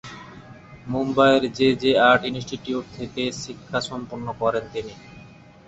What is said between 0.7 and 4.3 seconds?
মুম্বাইয়ের J J art institute থেকে শিক্ষা সম্পূর্ণ